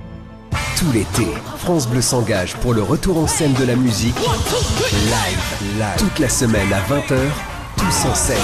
[0.78, 1.26] Tout l'été,
[1.58, 4.16] France Bleu s'engage pour le retour en scène de la musique.
[4.16, 5.96] Live, live.
[5.98, 7.16] Toute la semaine à 20h,
[7.76, 8.36] tous en scène.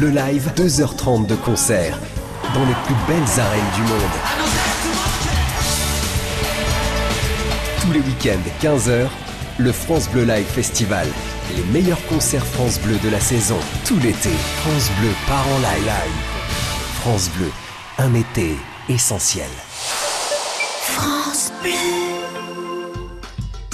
[0.00, 1.96] Le live, 2h30 de concert,
[2.54, 4.55] dans les plus belles arènes du monde.
[7.86, 9.06] Tous les week-ends, 15h,
[9.58, 11.06] le France Bleu Live Festival.
[11.54, 13.58] Les meilleurs concerts France Bleu de la saison.
[13.84, 16.12] Tout l'été, France Bleu part en live.
[17.00, 17.48] France Bleu,
[17.98, 18.56] un été
[18.88, 19.46] essentiel.
[20.80, 21.70] France Bleu.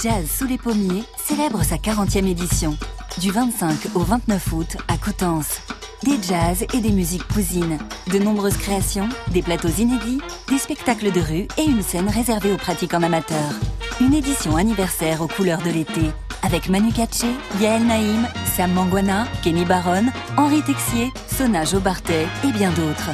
[0.03, 2.77] Jazz sous les pommiers célèbre sa 40e édition.
[3.19, 5.59] Du 25 au 29 août à Coutances.
[6.03, 7.79] Des jazz et des musiques cousines.
[8.11, 12.57] De nombreuses créations, des plateaux inédits, des spectacles de rue et une scène réservée aux
[12.57, 13.53] pratiquants amateurs.
[14.01, 16.01] Une édition anniversaire aux couleurs de l'été.
[16.41, 17.27] Avec Manu Katché,
[17.61, 23.11] Yael Naïm, Sam Mangwana, Kenny Baron, Henri Texier, Sona Jobartet et bien d'autres.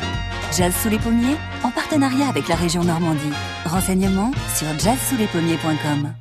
[0.55, 3.33] Jazz sous les pommiers en partenariat avec la région Normandie.
[3.65, 6.13] Renseignements sur jazzsouslespommiers.com.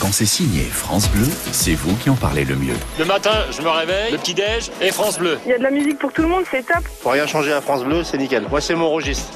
[0.00, 2.76] Quand c'est signé France Bleu, c'est vous qui en parlez le mieux.
[2.98, 5.38] Le matin, je me réveille, le petit-déj et France Bleu.
[5.44, 6.84] Il y a de la musique pour tout le monde, c'est top.
[7.02, 8.46] Faut rien changer à France Bleu, c'est nickel.
[8.48, 9.28] Moi, c'est mon registre.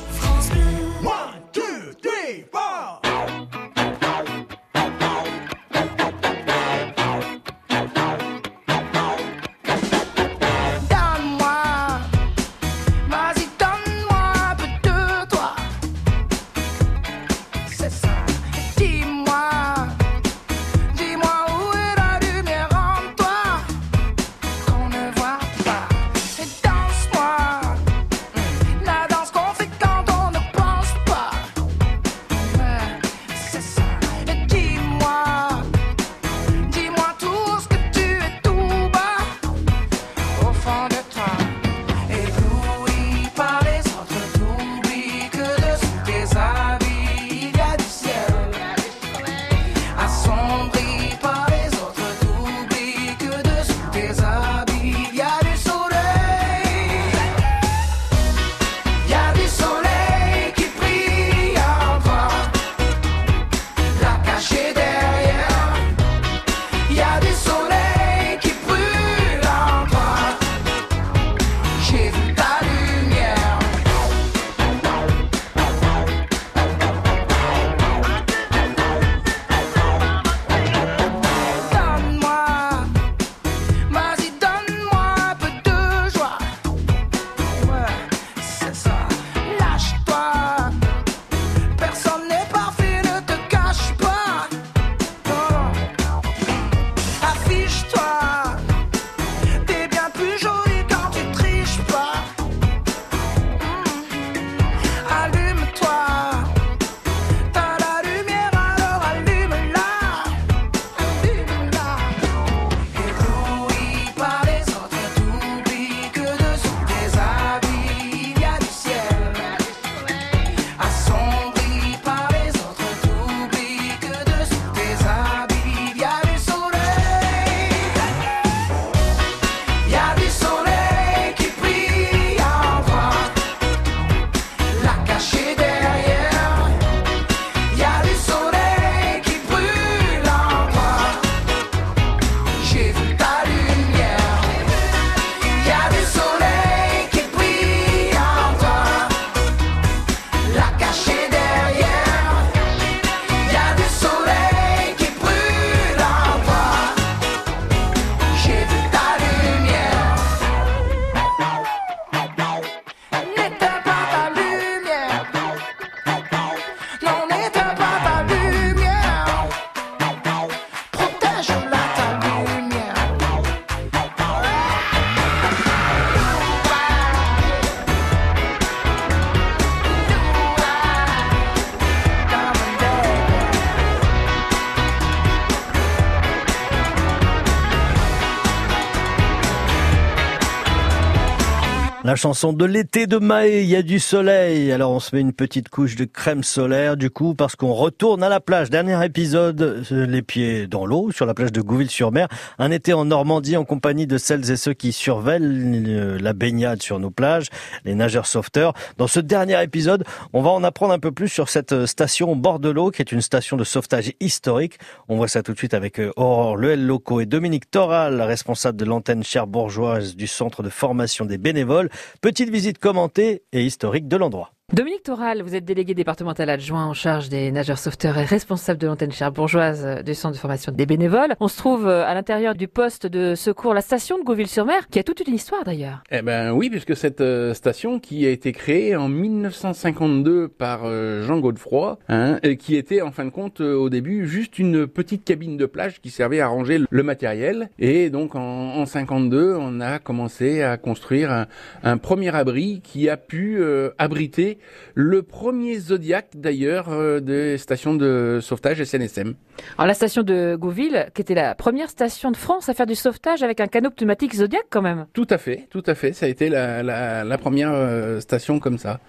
[192.16, 194.72] Chanson de l'été de Maé, il y a du soleil.
[194.72, 198.22] Alors on se met une petite couche de crème solaire du coup parce qu'on retourne
[198.22, 198.70] à la plage.
[198.70, 202.28] Dernier épisode, euh, les pieds dans l'eau sur la plage de Gouville-sur-Mer.
[202.58, 206.82] Un été en Normandie en compagnie de celles et ceux qui surveillent euh, la baignade
[206.82, 207.48] sur nos plages,
[207.84, 208.72] les nageurs sauveteurs.
[208.96, 212.34] Dans ce dernier épisode, on va en apprendre un peu plus sur cette station au
[212.34, 214.78] bord de l'eau qui est une station de sauvetage historique.
[215.08, 218.78] On voit ça tout de suite avec euh, Aurore Leuel Loco et Dominique Toral, responsable
[218.78, 221.90] de l'antenne cherbourgeoise du centre de formation des bénévoles.
[222.20, 224.55] Petite visite commentée et historique de l'endroit.
[224.72, 228.88] Dominique Toral, vous êtes délégué départemental adjoint en charge des nageurs sauveteurs et responsable de
[228.88, 231.36] l'antenne cherbourgeoise du centre de formation des bénévoles.
[231.38, 234.98] On se trouve euh, à l'intérieur du poste de secours, la station de Gauville-sur-Mer, qui
[234.98, 236.02] a toute une histoire d'ailleurs.
[236.10, 241.22] Eh ben oui, puisque cette euh, station qui a été créée en 1952 par euh,
[241.22, 245.24] Jean Godefroy, hein, et qui était en fin de compte au début juste une petite
[245.24, 247.70] cabine de plage qui servait à ranger le matériel.
[247.78, 251.46] Et donc en, en 52, on a commencé à construire
[251.84, 253.62] un premier abri qui a pu
[253.96, 254.55] abriter
[254.94, 259.34] le premier Zodiac d'ailleurs euh, des stations de sauvetage SNSM.
[259.78, 262.94] Alors la station de Gouville, qui était la première station de France à faire du
[262.94, 265.06] sauvetage avec un canot pneumatique Zodiac quand même.
[265.12, 266.12] Tout à fait, tout à fait.
[266.12, 269.00] Ça a été la, la, la première euh, station comme ça.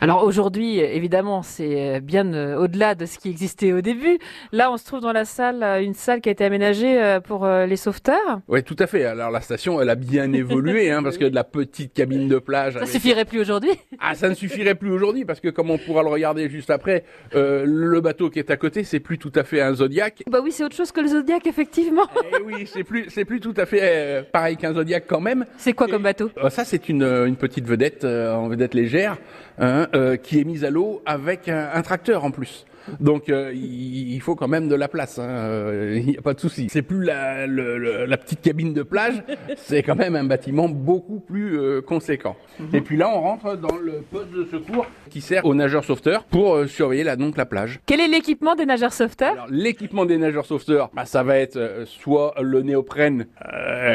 [0.00, 4.18] Alors aujourd'hui, évidemment, c'est bien euh, au-delà de ce qui existait au début.
[4.52, 7.76] Là, on se trouve dans la salle, une salle qui a été aménagée pour les
[7.76, 8.40] sauveteurs.
[8.48, 9.04] Oui, tout à fait.
[9.04, 12.38] Alors la station, elle a bien évolué, hein, parce que de la petite cabine de
[12.38, 12.74] plage.
[12.74, 12.90] Ça avec...
[12.90, 13.70] suffirait plus aujourd'hui.
[14.00, 17.04] Ah, ça ne suffirait plus aujourd'hui parce que comme on pourra le regarder juste après,
[17.34, 20.22] euh, le bateau qui est à côté, c'est plus tout à fait un Zodiac.
[20.30, 22.06] Bah oui, c'est autre chose que le Zodiac effectivement.
[22.32, 25.44] Et oui, c'est plus c'est plus tout à fait euh, pareil qu'un Zodiac quand même.
[25.58, 26.30] C'est quoi comme bateau?
[26.42, 29.18] euh, Ça, c'est une, une petite vedette en vedette légère
[29.58, 29.86] hein,
[30.22, 32.64] qui est mise à l'eau avec un, un tracteur en plus.
[33.00, 35.70] Donc euh, il faut quand même de la place, hein.
[35.94, 36.68] il n'y a pas de souci.
[36.70, 39.22] C'est plus la, le, la, petite cabine de plage,
[39.56, 42.36] c'est quand même un bâtiment beaucoup plus euh, conséquent.
[42.60, 42.76] -hmm.
[42.76, 46.24] Et puis là, on rentre dans le poste de secours qui sert aux nageurs sauveteurs
[46.24, 47.80] pour euh, surveiller la, donc la plage.
[47.86, 49.46] Quel est l'équipement des nageurs sauveteurs?
[49.50, 53.26] L'équipement des nageurs sauveteurs, bah, ça va être soit le néoprène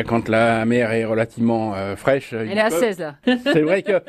[0.08, 2.34] quand la mer est relativement fraîche.
[2.34, 3.16] Elle est à 16 là.
[3.54, 4.02] c'est vrai que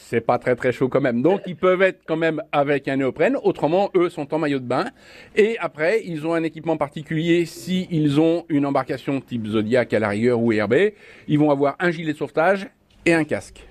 [0.00, 1.22] c'est pas très très chaud quand même.
[1.22, 3.36] Donc ils peuvent être quand même avec un néoprène.
[3.42, 4.86] Autrement, eux sont en maillot de bain.
[5.34, 9.98] Et après, ils ont un équipement particulier si ils ont une embarcation type Zodiac à
[9.98, 10.92] la rigueur ou ERB.
[11.28, 12.68] Ils vont avoir un gilet de sauvetage
[13.04, 13.66] et un casque.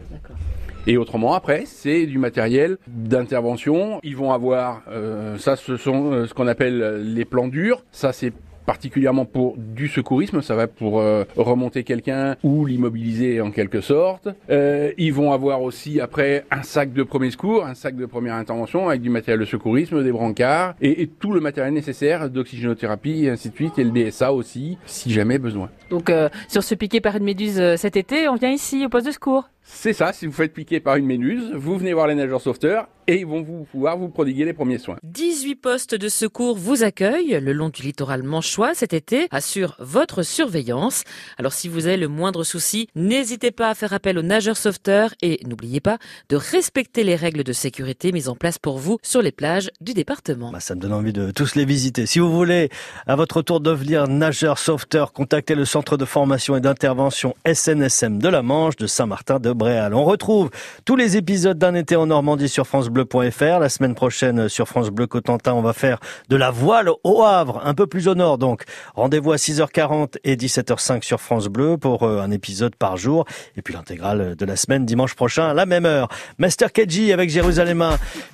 [0.87, 3.99] Et autrement, après, c'est du matériel d'intervention.
[4.03, 7.83] Ils vont avoir, euh, ça, ce sont euh, ce qu'on appelle les plans durs.
[7.91, 8.31] Ça, c'est
[8.65, 14.27] particulièrement pour du secourisme, ça va pour euh, remonter quelqu'un ou l'immobiliser en quelque sorte.
[14.49, 18.35] Euh, ils vont avoir aussi après un sac de premier secours, un sac de première
[18.35, 23.29] intervention avec du matériel de secourisme, des brancards et, tout le matériel nécessaire d'oxygénothérapie et
[23.29, 25.69] ainsi de suite et le DSA aussi si jamais besoin.
[25.89, 29.05] Donc euh, sur ce piqué par une méduse cet été, on vient ici au poste
[29.05, 32.13] de secours c'est ça, si vous faites piquer par une méduse, vous venez voir les
[32.13, 34.97] nageurs sauveteurs et ils vont vous pouvoir vous prodiguer les premiers soins.
[35.03, 40.23] 18 postes de secours vous accueillent le long du littoral manchois cet été, assurent votre
[40.23, 41.03] surveillance.
[41.37, 45.13] Alors si vous avez le moindre souci, n'hésitez pas à faire appel aux nageurs sauveteurs
[45.21, 45.97] et n'oubliez pas
[46.29, 49.93] de respecter les règles de sécurité mises en place pour vous sur les plages du
[49.93, 50.51] département.
[50.51, 52.05] Bah, ça me donne envie de tous les visiter.
[52.05, 52.69] Si vous voulez
[53.07, 58.29] à votre tour devenir nageur sauveteur, contactez le centre de formation et d'intervention SNSM de
[58.29, 60.49] la Manche de Saint-Martin de On retrouve
[60.83, 63.59] tous les épisodes d'un été en Normandie sur francebleu.fr.
[63.59, 65.99] La semaine prochaine sur France Bleu Cotentin, on va faire
[66.29, 68.63] de la voile au Havre, un peu plus au nord donc.
[68.95, 73.25] Rendez-vous à 6h40 et 17h05 sur France Bleu pour un épisode par jour.
[73.57, 76.09] Et puis l'intégrale de la semaine dimanche prochain à la même heure.
[76.37, 77.83] Master Keji avec Jérusalem.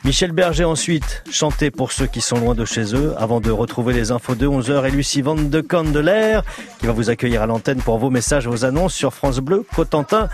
[0.04, 3.94] Michel Berger ensuite, chanter pour ceux qui sont loin de chez eux avant de retrouver
[3.94, 6.42] les infos de 11h et Lucie Van de Candeler
[6.80, 10.30] qui va vous accueillir à l'antenne pour vos messages, vos annonces sur France Bleu Cotentin.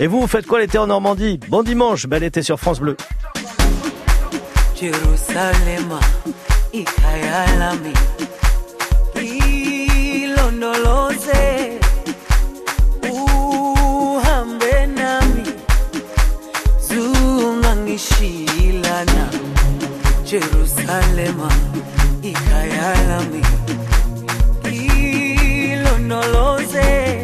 [0.00, 2.96] Et vous, vous faites quoi l'été en Normandie Bon dimanche, bel été sur France Bleu.
[16.94, 19.26] Zungangishilana
[20.24, 21.48] Jerusalema
[22.22, 23.42] ikhayalami
[25.64, 27.23] ilondoloze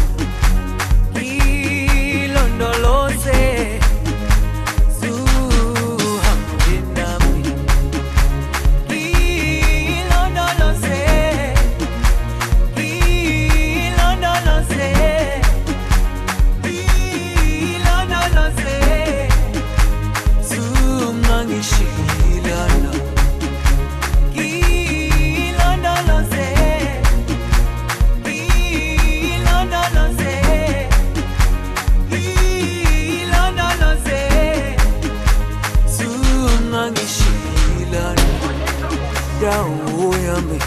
[40.27, 40.59] yami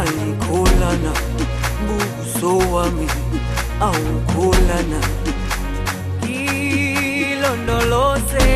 [0.00, 1.12] ayikholana
[1.86, 3.06] buso wami
[3.80, 5.00] awukholana.
[7.32, 8.48] Ilondoloze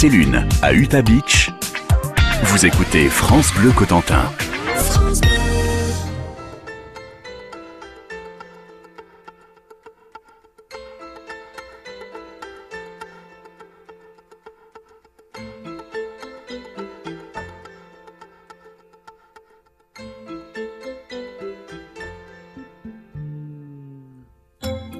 [0.00, 1.50] Célune à Utah Beach,
[2.44, 4.32] vous écoutez France Bleu Cotentin.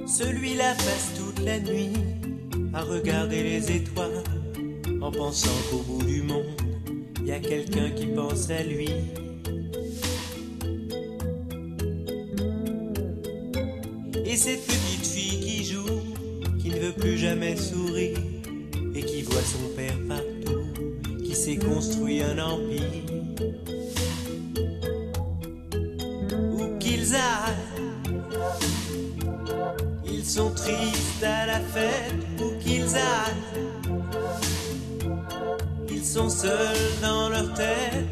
[0.05, 1.93] Celui-là passe toute la nuit
[2.75, 4.21] à regarder les étoiles
[5.01, 6.45] en pensant qu'au bout du monde,
[7.21, 8.89] il y a quelqu'un qui pense à lui.
[14.25, 16.01] Et cette petite fille qui joue,
[16.59, 18.17] qui ne veut plus jamais sourire
[18.95, 22.81] et qui voit son père partout, qui s'est construit un empire.
[26.53, 28.21] Où qu'ils aillent,
[30.05, 33.50] ils sont tristes à la fête où qu'ils aillent.
[36.13, 38.10] Sont seuls dans leur tête.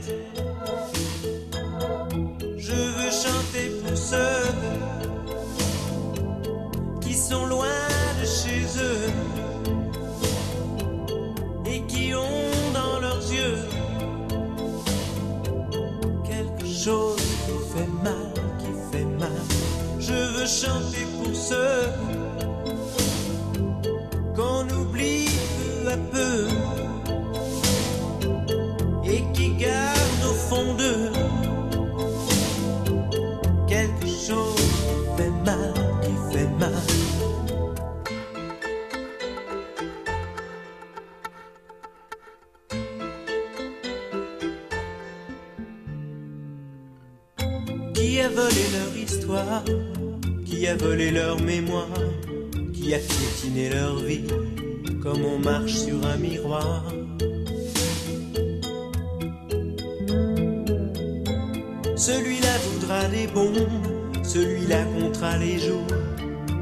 [64.23, 65.87] Celui-là comptera les jours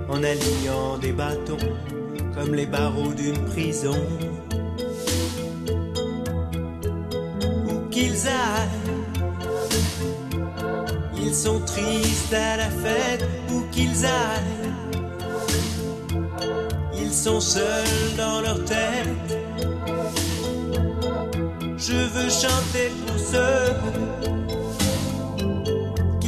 [0.10, 1.58] En alignant des bâtons
[2.34, 3.98] Comme les barreaux d'une prison
[7.68, 8.88] Où qu'ils aillent
[11.28, 14.72] ils sont tristes à la fête où qu'ils aillent.
[16.98, 19.38] Ils sont seuls dans leur tête.
[21.78, 23.74] Je veux chanter pour ceux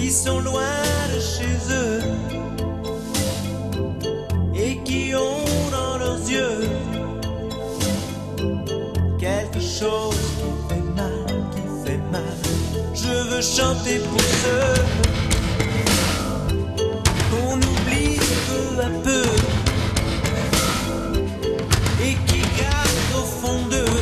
[0.10, 0.82] qui sont loin
[1.14, 2.02] de chez eux
[4.56, 6.68] et qui ont dans leurs yeux
[9.20, 12.38] quelque chose qui fait mal, qui fait mal.
[12.96, 14.82] Je veux chanter pour ceux
[17.30, 19.30] qu'on oublie peu à peu
[22.04, 24.00] et qui gardent au fond d'eux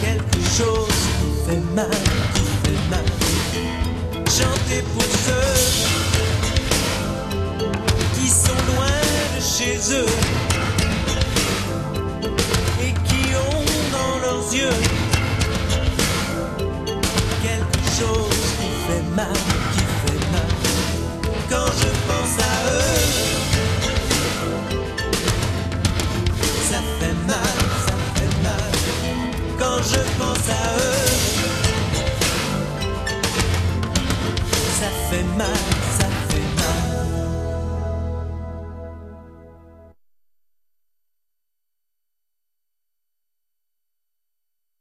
[0.00, 2.19] quelque chose qui fait mal,
[4.94, 5.54] pour ceux
[8.14, 9.00] qui sont loin
[9.36, 10.14] de chez eux
[12.82, 13.64] et qui ont
[13.96, 14.80] dans leurs yeux
[17.42, 19.38] quelque chose qui fait mal,
[19.72, 20.50] qui fait mal.
[21.48, 22.98] Quand je pense à eux,
[26.70, 28.72] ça fait mal, ça fait mal.
[29.58, 30.99] Quand je pense à eux,
[35.10, 35.79] ça fait mal,